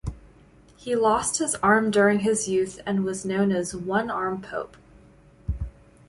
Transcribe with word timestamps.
He 0.77 0.95
lost 0.95 1.37
his 1.37 1.53
arm 1.57 1.91
during 1.91 2.21
his 2.21 2.47
youth 2.49 2.81
and 2.87 3.05
was 3.05 3.23
known 3.23 3.51
as 3.51 3.75
"One-Arm 3.75 4.41
Pope". 4.41 4.75